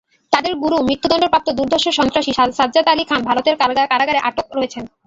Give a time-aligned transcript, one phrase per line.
[0.33, 3.55] তাঁদের গুরু মৃত্যুদণ্ডপ্রাপ্ত দুর্ধর্ষ সন্ত্রাসী সাজ্জাদ আলী খান ভারতের
[3.91, 4.83] কারাগারে আটক রয়েছেন।